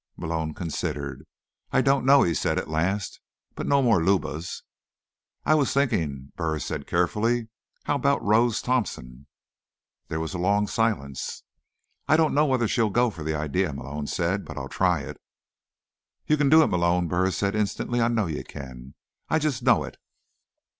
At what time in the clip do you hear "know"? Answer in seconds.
2.07-2.23, 12.33-12.47, 18.07-18.25, 19.61-19.83